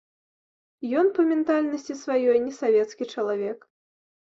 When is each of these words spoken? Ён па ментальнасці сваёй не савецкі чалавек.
Ён 1.01 1.11
па 1.17 1.21
ментальнасці 1.33 1.97
сваёй 2.03 2.37
не 2.49 2.53
савецкі 2.61 3.11
чалавек. 3.13 3.71